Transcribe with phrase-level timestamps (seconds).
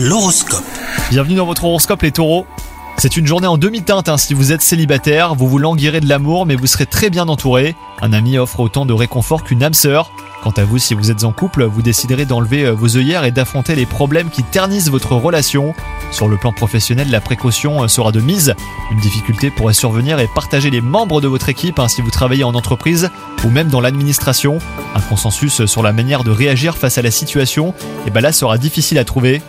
[0.00, 0.62] L'horoscope.
[1.10, 2.46] Bienvenue dans votre horoscope les taureaux.
[2.98, 6.46] C'est une journée en demi-teinte hein, si vous êtes célibataire, vous vous languirez de l'amour
[6.46, 7.74] mais vous serez très bien entouré.
[8.00, 10.12] Un ami offre autant de réconfort qu'une âme sœur.
[10.44, 13.32] Quant à vous, si vous êtes en couple, vous déciderez d'enlever euh, vos œillères et
[13.32, 15.74] d'affronter les problèmes qui ternissent votre relation.
[16.12, 18.54] Sur le plan professionnel, la précaution euh, sera de mise.
[18.92, 22.44] Une difficulté pourrait survenir et partager les membres de votre équipe hein, si vous travaillez
[22.44, 23.10] en entreprise
[23.44, 24.58] ou même dans l'administration.
[24.94, 27.74] Un consensus sur la manière de réagir face à la situation,
[28.06, 29.42] et ben là sera difficile à trouver.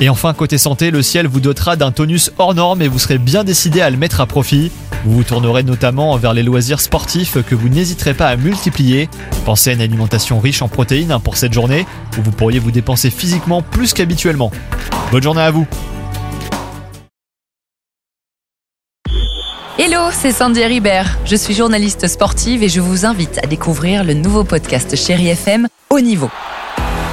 [0.00, 3.18] Et enfin, côté santé, le ciel vous dotera d'un tonus hors norme et vous serez
[3.18, 4.72] bien décidé à le mettre à profit.
[5.04, 9.08] Vous vous tournerez notamment vers les loisirs sportifs que vous n'hésiterez pas à multiplier.
[9.44, 11.86] Pensez à une alimentation riche en protéines pour cette journée
[12.18, 14.50] où vous pourriez vous dépenser physiquement plus qu'habituellement.
[15.10, 15.66] Bonne journée à vous
[19.78, 21.18] Hello, c'est Sandy Ribert.
[21.24, 25.66] Je suis journaliste sportive et je vous invite à découvrir le nouveau podcast Chéri FM
[25.90, 26.30] Haut Niveau.